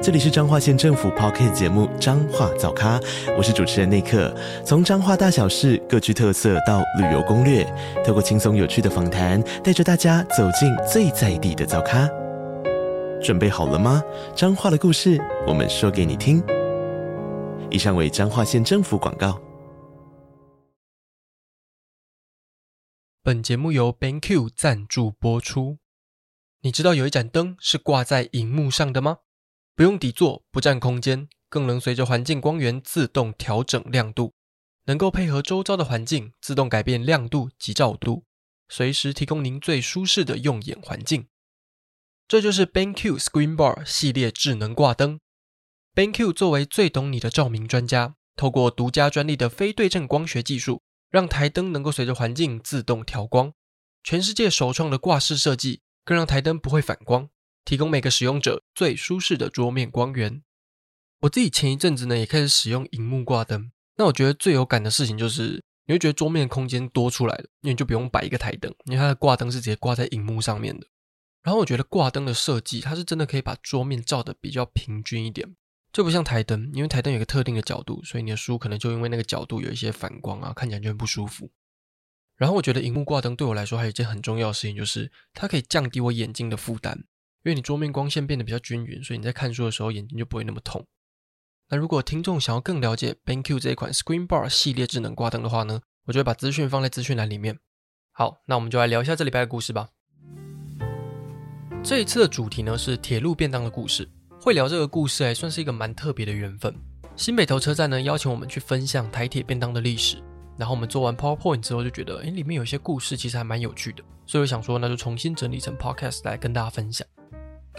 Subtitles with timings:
[0.00, 3.00] 这里是彰化县政府 Podcast 节目《彰化早咖》，
[3.36, 4.32] 我是主持人内克。
[4.64, 7.64] 从彰化大小事各具特色到旅游攻略，
[8.06, 12.08] 透过轻松有趣的访谈，带着大家走进最在地的早咖。
[13.20, 14.00] 准备好了吗？
[14.36, 16.40] 彰化的故事，我们说给你听。
[17.68, 19.40] 以上为彰化县政府广告。
[23.24, 25.78] 本节目由 BenQ 赞助播出。
[26.60, 29.18] 你知道有一盏灯是挂在荧幕上的吗？
[29.78, 34.34] 不用底座，不占空间，更能随着环境光源自动调整亮度，
[34.86, 38.24] 能够配合周遭的环境自动改变亮度及照度，
[38.68, 41.28] 随时提供您最舒适的用眼环境。
[42.26, 45.20] 这就是 BenQ Screen Bar 系列智能挂灯。
[45.94, 53.52] BenQ 作为最懂你的照明专家，透过独家专利的非对称光学技术，让台灯能够随着环境自动调光。
[54.02, 57.30] 全世界首创的挂式设计，更让台灯不会反光。
[57.64, 60.42] 提供每个使用者最舒适的桌面光源。
[61.20, 70.86] 我自己前一阵子呢也开始使用荧幕挂灯，那我觉得最有感的事情就是，你会觉得桌面空间多出来了，因为你就不用摆一个台灯，因为它的挂灯是直接挂在荧幕上面的。
[71.42, 75.56] 然后我觉得挂灯的设计，它是真的可以把桌面照得比较平均一点，
[75.92, 81.50] 就不像台灯，因为台灯有一个特定的角度，所以你的书可能就因为那个角度有一些反光啊，看起来就很不舒服。
[82.36, 87.04] 然后我觉得荧幕挂灯对我来说还有一件很重要的事情，就是它可以降低我眼睛的负担。
[87.44, 90.84] 因为你桌面光线变得比较均匀，所以你在看书的时候眼睛就不会那么痛。
[91.70, 97.58] 那如果听众想要更了解 BenQ 这一款 Screen Bar 系列智能挂灯的话呢，我就会把资讯放在资讯栏里面。
[98.12, 99.88] 好，那我们就来聊一下这礼拜的故事吧。
[101.82, 104.08] 这一次的主题呢是铁路便当的故事。
[104.40, 106.74] 会聊这个故事还算是一个蛮特别的缘分。
[107.16, 110.22] 新北投车站呢邀请我们去分享台铁便当的历史，
[110.56, 117.06] 然后我们做完 PowerPoint 之后就觉得，诶，里面有些故事其实还蛮有趣的，所以我想说，那就重新整理成 Podcast 来跟大家分享。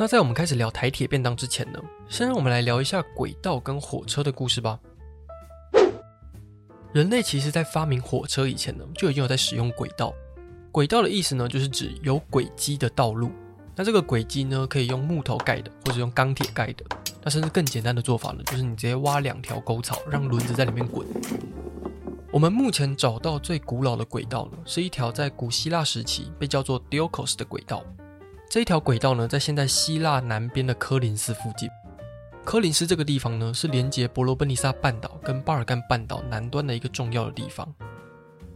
[0.01, 4.79] 那在我们开始聊台铁便当之前呢，先让我们来聊一下轨道跟火车的故事吧。
[6.93, 10.13] 人类其实在发明火车以前呢，就已经有在使用轨道。
[10.71, 13.29] 轨道的意思呢，就是指有轨迹的道路。
[13.75, 16.85] 那这个轨迹呢，可以用木头盖的，或者用钢铁盖的。
[17.21, 21.05] 那甚至更简单的做法呢，就是你直接挖两条沟槽，让轮子在里面滚。
[22.31, 27.83] 我们目前找到最古老的轨道呢，是一条在古希腊时期被叫做 Diolkos 的轨道。
[28.49, 31.69] 这一条轨道呢，在现在希腊南边的科林斯附近。
[32.43, 37.71] 科林斯这个地方呢，是连接伯罗奔尼撒半岛跟巴尔干半岛南端的一个重要的地方。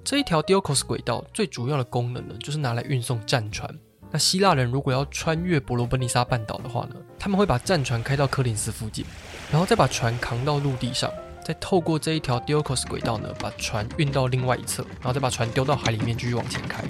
[0.03, 3.69] 这一条 Diolkos 轨道最主要的功能呢，就是拿来运送战船。
[4.09, 9.05] 那希腊人如果要穿越伯罗奔尼撒半岛的话呢，他们会把战船开到科林斯附近，
[9.51, 11.11] 然后再把船扛到陆地上，
[11.45, 16.83] 再透过这一条 Diolkos 轨道呢，把船运到另外一侧，然后再把船丢到海里面继续往前开。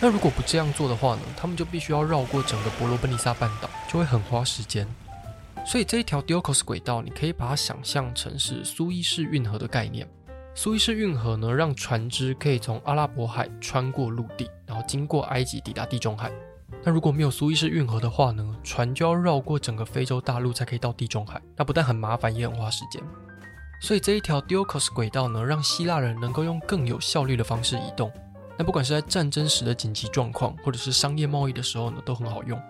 [0.00, 4.86] 那如果不这样做的话呢，他们就必须要绕过整个伯罗奔尼撒半岛，就会很花时间。
[5.66, 10.08] 所以这一条 Diolkos 轨道，你可以把它想象成是苏伊士运河的概念。
[10.54, 16.30] 苏伊士运河呢，让船只可以从阿拉伯海穿过陆地，然后经过埃及抵达地中海。
[16.84, 21.42] 那如果没有苏伊士运河的话呢，船就要绕过整个非洲大陆才可以到地中海。
[21.56, 23.02] 那不但很麻烦，也很花时间。
[23.80, 28.12] 所以这一条 Diolkos 轨道呢，让希腊人能够用更有效率的方式移动。
[28.58, 32.60] 那不管是在战争时的紧急状况，或者是商业贸易的时候呢，都很好用。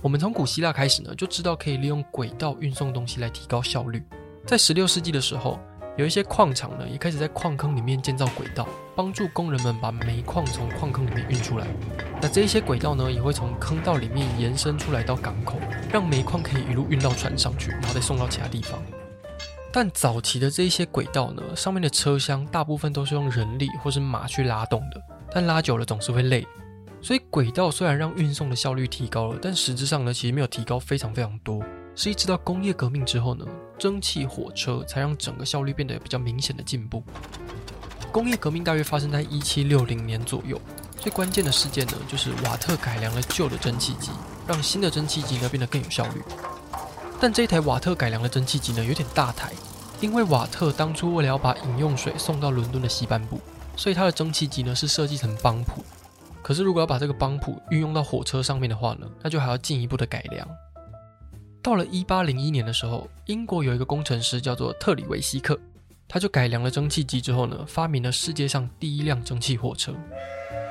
[0.00, 4.00] 我们从古希腊开始呢，就知道可以利用轨道运送东西来提高效率。
[4.46, 5.58] 在十六世纪的时候，
[5.96, 11.66] 有一些矿场呢，也开始在矿坑里面建造轨道，帮助工人们把煤矿从矿坑里面运出来。
[12.22, 15.58] 那这一些轨道呢，也会从坑道里面延伸出来到港口，
[15.90, 18.80] 让煤矿可以一路运到船上去，然后再送到其他地方。
[19.76, 25.02] 但早期的这一些轨道呢，上面的车厢大部分都是用人力或是马去拉动的，
[25.32, 26.46] 但拉久了总是会累。
[27.02, 31.60] 所以轨道虽然让运送的效率提高了，但实质上呢，其实没有提高非常非常多。
[31.96, 33.44] 是一直到工业革命之后呢，
[33.76, 37.02] 蒸汽火车才让整个效率变得有比较明显的进步。
[38.12, 40.56] 工业革命大约发生在一七六零年左右，
[41.00, 44.12] 最关键的事件呢，就是瓦特改良了旧的蒸汽机，
[44.46, 46.22] 让新的蒸汽机呢变得更有效率。
[47.20, 49.52] 但这一台瓦特改良的蒸汽机呢，有点大台，
[50.00, 53.40] 因为瓦特当初为了要把饮用水送到伦敦的西半部，
[53.76, 55.84] 所以它的蒸汽机呢是设计成帮浦。
[56.42, 60.46] 可是如果要把这个帮浦运用到火车上面的话呢，那就还要进一步的改良。
[61.62, 65.58] 到了一八零一年的时候，英国有一个工程师叫做特里维希克，
[66.06, 69.94] 他就改良了蒸汽机之后呢，发明了世界上第一辆蒸汽火车。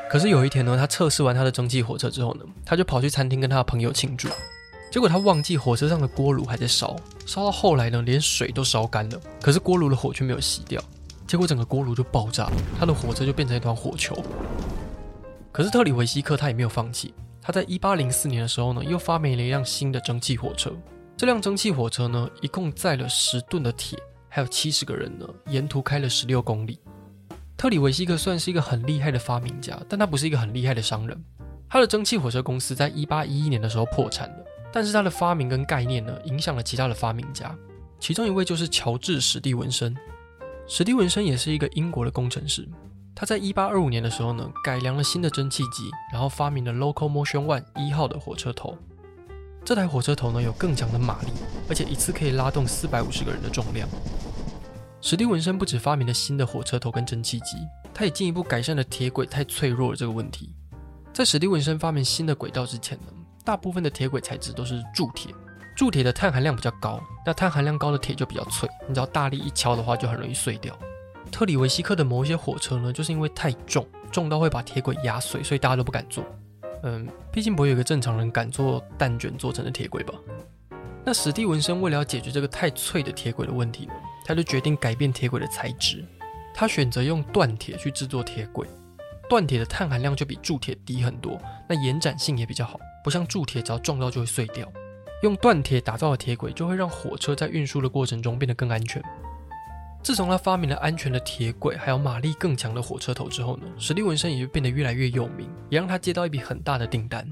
[0.07, 4.29] 可是有一天呢，他测试完他的蒸汽火车之后呢，他就跑去餐厅跟他的朋友庆祝。
[4.93, 6.95] 结果他忘记火车上的锅炉还在烧，
[7.25, 10.79] 烧到后来呢，连水都烧干了，可是锅炉的火却没有熄掉。
[11.25, 12.47] 结果整个锅炉就爆炸，
[12.79, 14.15] 他的火车就变成一团火球。
[15.51, 17.11] 可是特里维希克他也没有放弃，
[17.41, 20.71] 他在一八零四年的时候呢，又发明了一辆新的蒸汽火车。
[21.17, 23.97] 这辆蒸汽火车呢，一共载了十吨的铁，
[24.29, 26.79] 还有七十个人呢，沿途开了十六公里。
[27.57, 31.19] 特里维希克算是一个很厉害的发明家，但他不是一个很厉害的商人。
[31.67, 34.45] 他的蒸汽火车公司在一八一一年的时候破产了。
[34.73, 37.55] 但是他的发明跟概念呢，影响了其他的发明家，
[37.99, 39.95] 其中一位就是乔治史蒂文森。
[40.67, 42.67] 史蒂文森也是一个英国的工程师，
[43.13, 48.75] 他在一八二五年的时候呢，改良了新的蒸汽机，然后发明了 Locomotion One 一号的火车头。
[49.63, 51.27] 这台火车头呢，有更强的马力，
[51.69, 53.87] 而且一次可以拉动四百五十个人的重量。
[55.01, 57.57] 史蒂文森不止发明了新的火车头跟蒸汽机，
[57.93, 60.55] 他也进一步改善了铁轨太脆弱的这个问题。
[61.13, 65.33] 在史蒂文森发明新的轨道之前呢，大部分的铁轨材质都是铸铁，
[65.75, 70.77] 铸铁的碳含量比较高，那碳含量高的铁就比较脆，你只要大力一敲的话，就很容易碎掉。
[71.31, 76.23] 特里维希克的某一些火车呢，就是因为太重，重到会把铁轨压碎，所以大家都不敢坐。
[76.83, 80.13] 嗯，毕竟不会有一个正常人敢坐蛋卷做成的铁轨吧？
[81.05, 83.89] 那史蒂文森为了要解决这个太脆的铁轨的问题，
[84.25, 86.05] 他就决定改变铁轨的材质，
[86.53, 88.67] 他选择用锻铁去制作铁轨，
[89.29, 92.79] 锻铁的碳含量就比铸铁低很多，那延展性也比较好。
[93.03, 94.71] 不像铸铁，只要撞到就会碎掉。
[95.21, 99.01] 用锻铁打造的铁轨就会让火车在运输的过程中变得更安全。
[100.01, 107.25] 自从他发明了安全的铁轨，还有马力更强的火车头之后呢，史蒂文森也就变得越来越有名，也让他接到一笔很大的订单。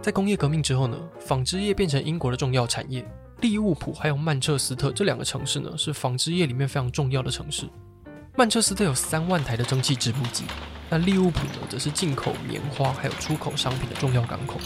[0.00, 3.04] 在工业革命之后呢，纺织业变成英国的重要产业。
[3.40, 7.68] 利物浦还有曼彻斯特这两个城市呢，是纺织业里面非常重要的城市。
[8.36, 10.44] 曼彻斯特有三万台的蒸汽织布机。
[10.90, 14.58] 那利物浦呢，则是进口棉花还有出口商品的重要港口。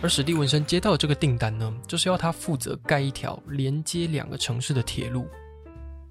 [0.00, 5.26] 而史蒂文森接到的这个订单呢，就是要他负责盖一条连接两个城市的铁路。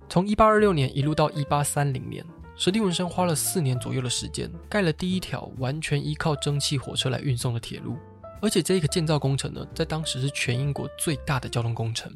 [0.09, 2.23] 从一八二六年一路到一八三零年，
[2.55, 7.97] 史蒂文森花了四年左右的时间，盖了第一条完全依靠蒸汽火车来运送的铁路。
[8.41, 12.13] 而且这个建造工程呢，在当时是全英国最大的交通工程，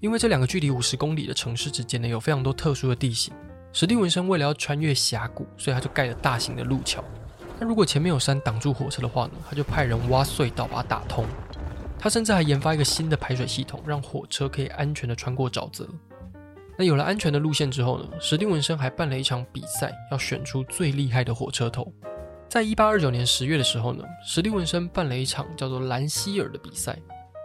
[0.00, 3.34] 因为这两个距离五十公里的城市之间呢，有非常多特殊的地形。
[3.78, 7.04] 史蒂文森为了要穿越峡谷，所以他就盖了大型的路桥。
[7.60, 11.26] 那如果前面有山挡住火车的话呢，他就派人挖隧道把它打通。
[11.98, 15.86] 他甚至还研发一个新的排水系统，让火车可以安全地穿过沼泽。
[16.78, 21.92] 那有了安全的路线之后呢，史蒂文森还办了一场比赛，要选出最厉害的火车头。
[22.48, 26.98] 在一八二九年十月的时候呢，史蒂文森办了一场叫做兰希尔的比赛。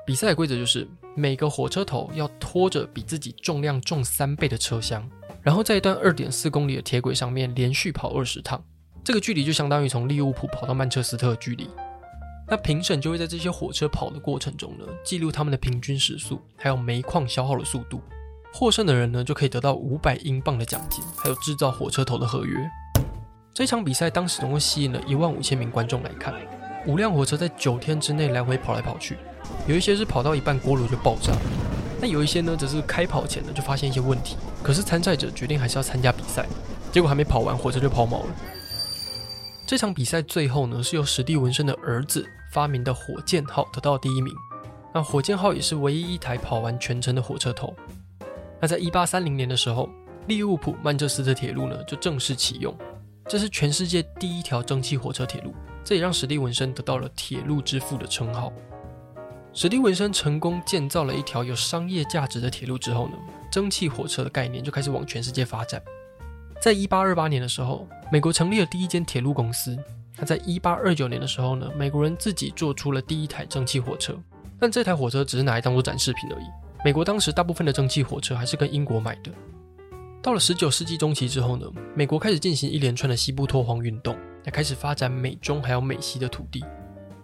[0.05, 5.05] 比赛的规则就是每个火车头要拖着比自己重量重三倍的车厢。
[5.43, 8.63] 然后在一段二点四公里的铁轨上面连续跑二十趟，
[9.03, 11.69] 这个距离就相当于从利物浦跑到曼彻斯特的距离。
[12.47, 18.01] 那评审就会在这些火车跑的过程中呢，记录他们的平均时速，还有煤矿消耗的速度。
[18.53, 22.57] 获胜的人呢，就可以得到五百英镑的奖金，还有制造火车头的合约。
[23.53, 26.35] 这场比赛当时总共吸引了一万五千名观众来看，
[26.85, 29.17] 五辆火车在九天之内来回跑来跑去，
[29.67, 31.33] 有一些是跑到一半锅炉就爆炸。
[32.01, 36.47] 那有一些呢，则是开跑前呢就发现一些问题，可是参赛者决定还是要参加比赛，
[36.91, 38.35] 结果还没跑完，火车就抛锚了。
[39.67, 44.33] 这场比赛最后呢，是由史蒂文森的儿子发明的火箭号得到第一名。
[44.91, 47.73] 那火箭号也是唯一一台跑完全程的火车头。
[48.59, 49.87] 那在一八三零年的时候，
[50.27, 52.75] 利物浦曼彻斯特铁路呢就正式启用，
[53.27, 58.51] 这是全世界第一条蒸汽火车铁路，这也让史蒂文森得到了铁路之父的称号。
[59.53, 63.15] 史蒂文森成功建造了一条有商业价值的铁路之后呢，
[63.51, 65.81] 蒸汽火车的概念就开始往全世界发展。
[66.61, 69.77] 在一八二八年的时候，美国成立了第一间铁路公司。
[70.17, 74.17] 那在一八二九年的时候呢，美国人自己做出了第一台蒸汽火车，
[74.57, 76.45] 但这台火车只是拿来当做展示品而已。
[76.85, 79.31] 美国当时大部分的蒸汽火车还是跟英国买的。
[80.21, 84.15] 到了十九世纪中期之后呢，美国开始进行一连串的西部拓荒运动，
[84.45, 86.63] 也开始发展美中还有美西的土地。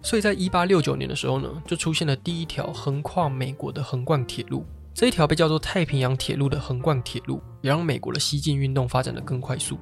[0.08, 4.66] 所以在一八六九年的时候呢，就出现了第一条横跨美国的横贯铁路。
[4.94, 9.78] 这一条被叫做太平洋铁路的横贯铁路，也让美国的西进运动发展得更快速。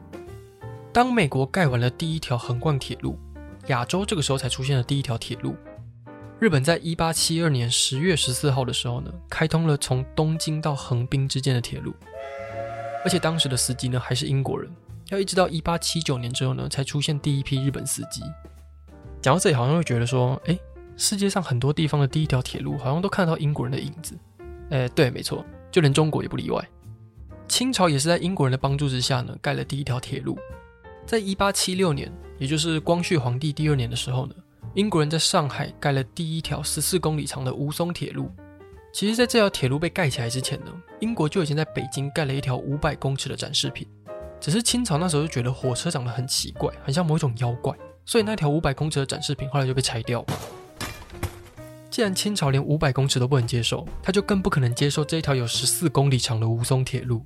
[0.92, 3.20] 当美国盖完了第一条横贯铁路，
[3.68, 5.56] 亚洲这个时候才出现了第一条铁路。
[6.40, 11.94] 日本在一八七二年十月十四号的时候呢，开通了从东京到横滨之间的铁路，
[13.04, 14.76] 而且当时的司机呢还是英国人。
[15.10, 18.24] 要一直到一八七九年之后呢，才出现第一批日本司机。
[19.26, 20.56] 讲到这里，好像会觉得说，哎，
[20.96, 24.16] 世界上很多地方的第一条铁路，好像都看到英国人的影子。
[24.70, 26.64] 哎，对，没错，就连中国也不例外。
[27.48, 30.38] 清朝也是在英国人的帮助之下呢，盖了第一条铁路。
[31.08, 34.36] 在一八七六年，也就是光绪皇帝第二年的时候呢，
[34.76, 38.30] 英国人在上海盖了第一条十四公里长的吴淞铁路。
[38.94, 43.88] 其实，在这条铁路被盖起来之前呢，英国就已经在北京盖了一条五百公尺的展示品。
[44.40, 50.28] 只是清朝那时候就觉得火车长得很奇怪，很像某一种妖怪，所以那条五百公尺的展示品后来就被拆掉了。
[51.90, 57.26] 既然清朝连五百公尺都不能接受，他就更不可能接受这一条有十四公里长的吴淞铁路。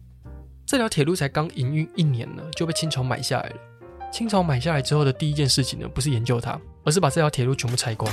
[0.65, 3.55] 这条铁路才刚营运一年呢，就被清朝买下来了。
[4.11, 8.11] 清朝买下来之后的第一件事情呢，不是研究它，而是把这条铁路全部拆光。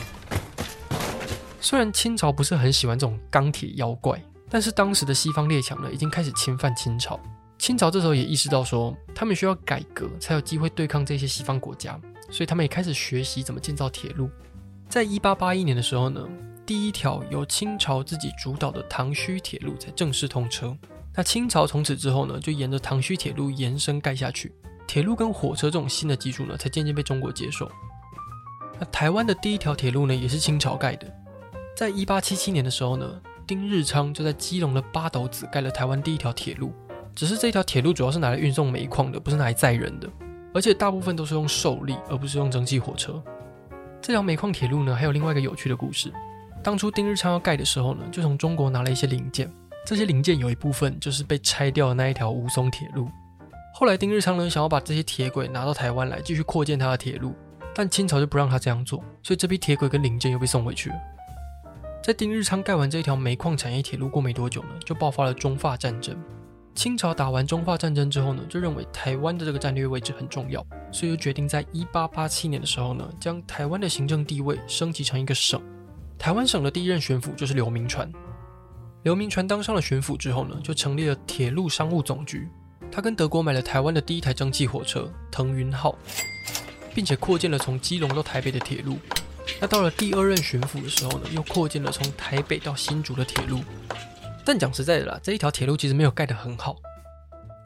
[1.60, 4.18] 虽然清朝不是很喜欢这种钢铁妖怪，
[4.48, 7.20] 但是当时的西方列强呢，已经开始侵犯清朝。
[7.58, 14.30] 清朝这时候也意识到说，他们需要改革，才有机会对抗这些西方国家，所以他们也开始学习怎么建造铁路。
[14.88, 16.26] 在一八八一年的时候呢，
[16.64, 20.76] 第一条由清朝自己主导的唐胥铁路才正式通车。
[21.14, 24.52] 那清朝从此之后呢，就沿着唐胥铁路延伸盖下去。
[24.86, 27.70] 铁路跟火车这种新的技术呢，才渐渐被中国接受。
[28.78, 31.12] 那台湾的第一条铁路呢，也是清朝盖的。
[31.76, 36.72] 在一八七七年的时候呢，丁日昌就在基隆的八斗子盖了台湾第一条铁路。
[37.14, 40.06] 只是这条铁路主要是拿来运送煤矿的，不是拿来载人的，
[40.56, 43.22] 而且大部分都是用受力，而不是用蒸汽火车。
[44.00, 46.10] 这条煤矿铁路呢，还有另外一个有趣的故事。
[46.64, 49.52] 当初丁日昌要盖的时候呢，就从中国拿了一些零件，
[49.84, 53.06] 这些零件有一部分就是被拆掉的那一条吴淞铁路。
[53.74, 57.34] 后来丁日昌呢，想要把这些铁轨拿到台湾来继续扩建他的铁路，
[57.74, 60.96] 但清朝就不让他这样做，所以这批铁轨跟零件又被送回去了。
[62.02, 66.16] 在丁日昌盖完这一条煤矿产业铁路过没多久呢，就爆发了中法战争。
[66.76, 75.60] 清朝打完中法战争之后呢，就认为台湾的这个战略位置很重要，所以就决定在一八八七年的时候呢，将台湾的行政地位升级成一个省。
[76.18, 78.12] 台湾省的第一任巡抚就是刘铭传。
[79.04, 82.46] 刘铭传当上了巡抚之后呢，就成立了铁路商务总局。
[82.92, 85.96] 他跟德国买了台湾的第一台蒸汽火车腾云号，
[86.94, 88.98] 并且扩建了从基隆到台北的铁路。
[89.60, 93.60] 那到了第二任巡抚的时候呢，又扩建了从台北到新竹的铁路。
[94.46, 96.76] 但讲实在的啦，这一条铁路其实没有盖得很好。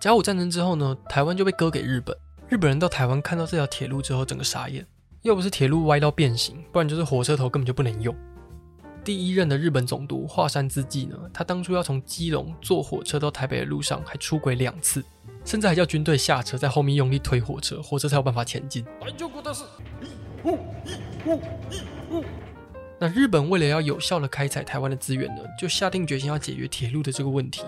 [0.01, 2.17] 甲午战争之后呢，台湾就被割给日本。
[2.49, 4.87] 日本人到台湾看到这条铁路之后，整个傻眼。
[5.21, 8.17] 要不是铁路歪到变形，不然就是火车头根本就不能用。
[9.05, 15.05] 第一任的日本总督华山之纪呢，他当初要从基隆坐火车到台北的路上还出轨两次，
[15.45, 18.83] 甚至还叫军队下车在后面用力推火车，火车才有办法前进。
[23.02, 27.64] 那日本为了要有效地开采台湾的资源呢，就下定决心要解决铁路的这个问题。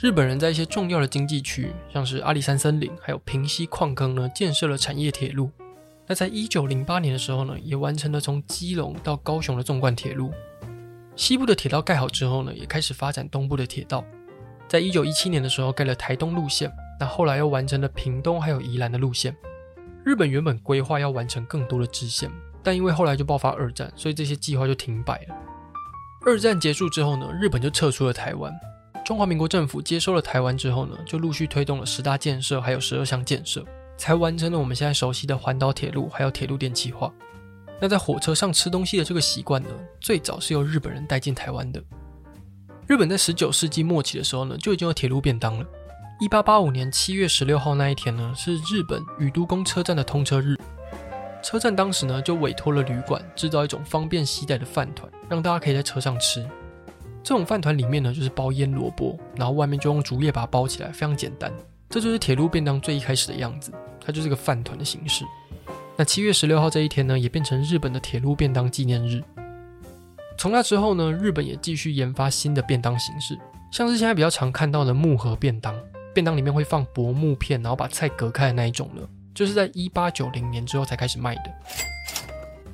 [0.00, 5.48] 日本人在一些重要的经济区，像是阿里山森林，还有平溪矿坑呢，建设了产业铁路。
[6.08, 10.32] 那在一九零八年的时候呢，也完成了从基隆到高雄的纵贯铁路。
[11.14, 14.04] 西部的铁道盖好之后呢，也开始发展东部的铁道。
[14.66, 16.68] 在一九一七年的时候，盖了台东路线。
[16.98, 19.36] 那后来又完成了屏东还有宜兰的路线。
[20.04, 22.30] 日本原本规划要完成更多的支线。
[22.62, 25.34] 但因为后来就爆发二战，所以这些计划就停摆了。
[26.26, 28.52] 二战结束之后呢，日本就撤出了台湾。
[29.06, 33.64] 中华民国政府接收了台湾之后呢，就陆续推动了十大建设，还有十二项建设，
[33.96, 37.10] 才完成了我们现在熟悉的环岛铁路，还有铁路电气化。
[37.80, 41.82] 那在火车上吃东西的这个习惯呢，最早是由日本人带进台湾的。
[42.86, 45.64] 日本在十九世纪末期的时候呢，就已经有铁路便当了。
[46.20, 50.58] 一八八五年七月十六号那一天呢，是日本宇都宫车站的通车日。
[51.44, 56.44] 车站当时呢，就委托了旅馆制造一种方便携带的饭团，让大家可以在车上吃。
[57.22, 61.52] 这种饭团里面呢，就是包腌萝卜，然后外面就用竹叶把它包起来，非常简单。
[61.88, 63.70] 这就是铁路便当最一开始的样子，
[64.04, 65.24] 它就是个饭团的形式。
[65.94, 69.22] 那七月十六号这一天呢，也变成日本的铁路便当纪念日。
[70.36, 73.38] 从那之后呢，日本也继续研发新的便当形式，
[73.70, 75.72] 像是现在比较常看到的木盒便当，
[76.18, 79.02] 便当里面会放薄木片，然后把菜隔开的那一种呢。
[79.32, 81.42] 就是在一八九零年之后才开始卖的。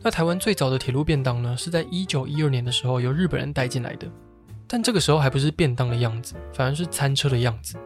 [0.02, 4.06] 那台湾最早的铁路便当呢，是在一九一二年的时候由日本人带进来的，
[4.66, 7.76] 但这个时候还不是便当的样子，反而是餐车的样子。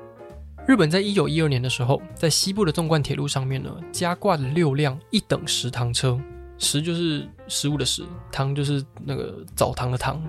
[0.64, 6.16] 日本在一九一二年的时候，在西部的纵贯铁路上面呢，加挂了六辆一等食堂车，
[6.56, 10.22] 食就是食物的食，堂就是那个澡堂的堂。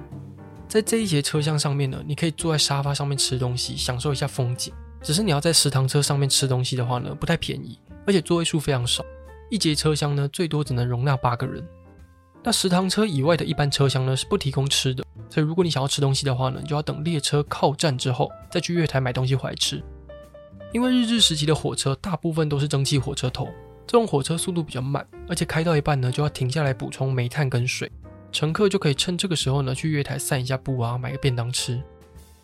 [0.67, 4.73] 在这一节车厢上面呢，你可以坐在沙发上面吃东西，享受一下风景。
[5.01, 7.79] 只是你要在食堂车上面吃东西的话呢，不太便宜。
[8.05, 9.03] 而且座位数非常少，
[9.49, 11.63] 一节车厢呢，最多只能容纳八个人。
[12.41, 19.83] 那食堂车以外的一般车厢呢，是不提供吃的，所以如果你想要吃东西的话呢，就要等列车靠站之后再去月台买东西回来吃。
[20.71, 23.45] 因为日治时期的火车大部分都是蒸汽火车头，
[23.85, 27.91] 这种火车速度比较慢，而且开到一半呢就要停下来补充煤炭跟水，
[28.31, 31.81] 乘客就可以趁这个时候呢去月台散一下步啊，买个便当吃。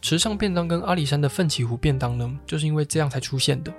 [0.06, 3.74] 池上便当跟阿里山的奋起湖便当呢，就是因为这样才出现的。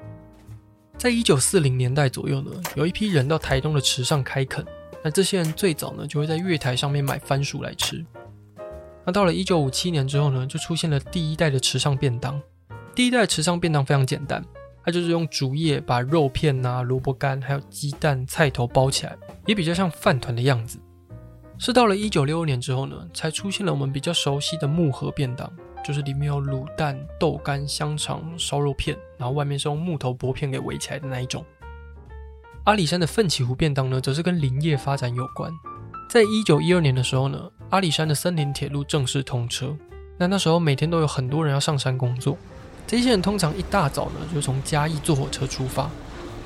[0.99, 4.66] 在一九四零年代左右呢，有一批人到台东的池上开垦，
[5.04, 8.04] 那这些人最早呢就会在月台上面买番薯来吃。
[9.04, 12.42] 那到了一九五七年之后呢，就出现了第一代的池上便当。
[12.92, 14.45] 第一代池上便当非常简单，
[14.85, 19.16] 它就是用竹叶把肉片呐、萝卜干还有鸡蛋、菜头包起来，
[19.47, 20.76] 也比较像饭团的样子。
[21.56, 25.49] 是到了一九六二年之后呢，才出现了我们比较熟悉的木盒便当。
[25.86, 31.44] 就是里面有卤蛋、豆干、香肠、烧肉片，然后外面是用木头薄片给围起来的那一种。
[32.64, 35.52] 阿里山的奋起湖便当呢，则是跟林业发展有关。
[36.10, 37.40] 在一九一二年的时候呢，
[37.70, 39.76] 阿里山的森林铁路正式通车。
[40.18, 42.36] 那那时候每天都有很多人要上山工作，
[42.84, 45.88] 这些人通常一大早呢就从嘉义坐火车出发。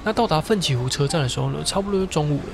[0.04, 2.52] 那到达奋起湖车站的时候呢，差不多就中午了。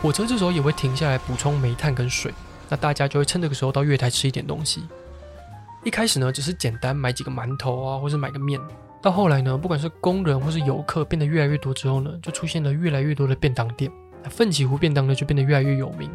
[0.00, 2.32] 火车这时候也会停下来补充煤炭跟水，
[2.70, 4.84] 那大家就会趁这个时候到月台吃一点东西。
[5.84, 8.60] 一开始呢，只是简单买几个馒头啊，或是买个面。
[9.00, 13.90] 到后来呢，不管是工人或是游客变得越来越多之后呢，就出现了越来越多的便当店。
[14.22, 16.08] 那奋起湖便当呢，就变得越来越有名。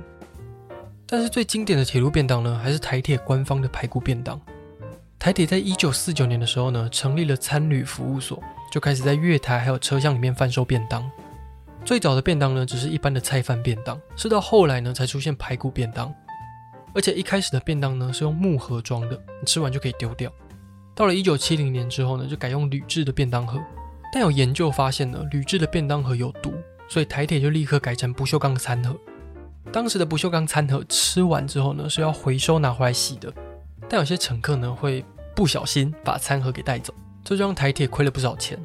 [1.06, 4.40] 但是最经典的铁路便当呢，还是台铁官方的排骨便当。
[5.20, 11.04] 台铁在一九四九年的时候呢，成立了餐旅服务所，就开始在月台还有车厢里面贩售便当。
[11.84, 16.14] 最早的便当呢，只是一般的菜饭便当，是到后来呢，才出现排骨便当。
[16.98, 20.34] 而且一开始的便当呢，是用木盒装的，你吃完就可以丢掉。
[20.96, 23.62] 到了一九七零年之后呢，就改用铝制的便当盒。
[24.12, 26.51] 但有研究发现呢，铝制的便当盒有毒，
[26.89, 28.98] 所以台铁就立刻改成不锈钢餐盒。
[29.72, 33.32] 当时的不锈钢餐盒吃完之后呢，是要回收拿回来洗的。
[33.88, 36.92] 但有些乘客呢，会不小心把餐盒给带走，
[37.24, 38.58] 这就让台铁亏了不少钱。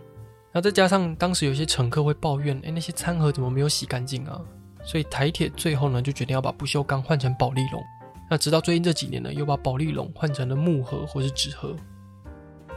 [0.52, 4.40] 然后再加上当时有些乘客会抱怨，哎，那些餐盒怎么没有洗干净啊？
[4.82, 7.82] 所以台铁最后呢，就决定要把不锈钢换成保丽龙。
[8.32, 11.76] 那直到最近这几年呢，又把保利龙换成了木盒或是纸盒。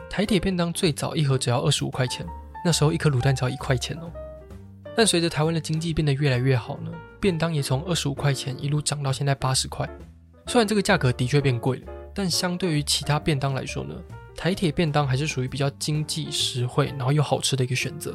[0.09, 2.27] 台铁便当最早一盒只要二十五块钱，
[2.65, 4.11] 那时候一颗卤蛋只要一块钱哦。
[4.97, 9.89] 但随着台湾的经济变得越来越好呢，便当也从二十五块钱一路涨到现在八十块。
[10.47, 13.95] 虽然这个价格的确变贵了，但相对于其他便当来说呢，
[14.35, 18.13] 台铁便当还是属于比较经济实惠，然后又好吃的一个选择。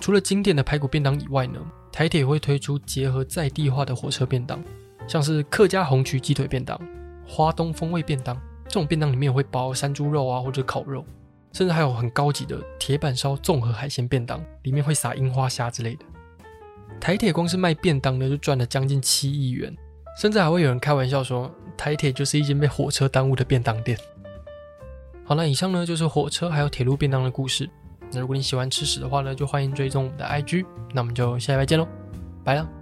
[0.00, 1.58] 除了经典的排骨便当以外呢，
[1.90, 4.62] 台铁会推出结合在地化的火车便当。
[5.06, 6.78] 像是客家红曲鸡腿便当、
[7.26, 11.04] 花东风味便当，这种便当里面会包山猪肉啊，或者烤肉，
[11.52, 16.04] 甚至还有很高级的铁板烧综合海鲜便当，里面会撒樱花虾之类的。
[17.00, 19.74] 台铁光是卖便当呢，就赚了将近七亿元，
[20.18, 23.98] 甚至还会有人开玩笑说，台铁就是一间被火车耽误的便当店。
[25.24, 27.68] 好，了以上呢就是火车还有铁路便当的故事。
[28.12, 30.64] 那如果你喜欢吃屎的话呢，就欢迎追踪我们的 IG。
[30.94, 31.86] 那我们就下礼拜见喽，
[32.44, 32.75] 拜了。